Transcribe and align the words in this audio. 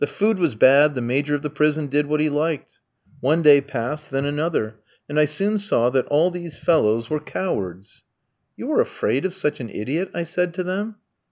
The 0.00 0.06
food 0.06 0.38
was 0.38 0.54
bad, 0.54 0.94
the 0.94 1.00
Major 1.00 1.34
of 1.34 1.40
the 1.40 1.48
prison 1.48 1.86
did 1.86 2.04
what 2.08 2.20
he 2.20 2.28
liked. 2.28 2.72
One 3.20 3.40
day 3.40 3.62
passed, 3.62 4.10
then 4.10 4.26
another, 4.26 4.80
and 5.08 5.18
I 5.18 5.24
soon 5.24 5.56
saw 5.58 5.88
that 5.88 6.04
all 6.08 6.30
these 6.30 6.58
fellows 6.58 7.08
were 7.08 7.20
cowards. 7.20 8.04
"'You 8.58 8.70
are 8.72 8.82
afraid 8.82 9.24
of 9.24 9.32
such 9.32 9.58
an 9.60 9.70
idiot?' 9.70 10.10
I 10.12 10.24
said 10.24 10.52
to 10.52 10.62
them. 10.62 10.96